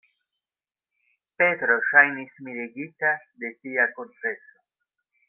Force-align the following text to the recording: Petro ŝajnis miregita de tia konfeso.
Petro 1.41 1.75
ŝajnis 1.91 2.33
miregita 2.47 3.15
de 3.45 3.53
tia 3.59 3.87
konfeso. 3.99 4.65